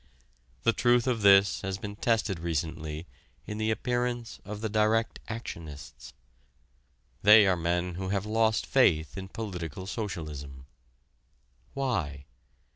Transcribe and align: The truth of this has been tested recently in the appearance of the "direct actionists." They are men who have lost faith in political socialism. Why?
The 0.63 0.73
truth 0.73 1.05
of 1.05 1.21
this 1.21 1.61
has 1.61 1.77
been 1.77 1.95
tested 1.95 2.39
recently 2.39 3.05
in 3.45 3.59
the 3.59 3.69
appearance 3.69 4.39
of 4.43 4.61
the 4.61 4.67
"direct 4.67 5.19
actionists." 5.27 6.15
They 7.21 7.45
are 7.45 7.55
men 7.55 7.93
who 7.93 8.09
have 8.09 8.25
lost 8.25 8.65
faith 8.65 9.15
in 9.15 9.27
political 9.29 9.85
socialism. 9.85 10.65
Why? 11.75 12.25